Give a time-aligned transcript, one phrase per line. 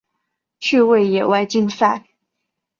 [0.59, 2.07] 趣味野外竞赛。